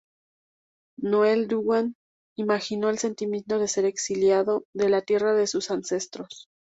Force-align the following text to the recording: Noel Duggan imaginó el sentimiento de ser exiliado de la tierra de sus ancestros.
Noel 0.99 1.47
Duggan 1.47 1.95
imaginó 2.35 2.89
el 2.89 2.97
sentimiento 2.97 3.59
de 3.59 3.67
ser 3.67 3.85
exiliado 3.85 4.63
de 4.73 4.89
la 4.89 5.03
tierra 5.03 5.35
de 5.35 5.45
sus 5.45 5.69
ancestros. 5.69 6.49